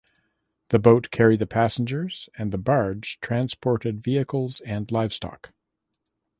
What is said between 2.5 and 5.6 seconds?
the barge transported vehicles and livestock.